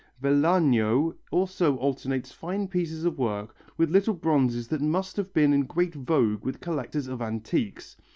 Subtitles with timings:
[0.19, 5.61] Vellano also alternates fine pieces of work with little bronzes that must have been in
[5.67, 7.97] great vogue with collectors of antiques.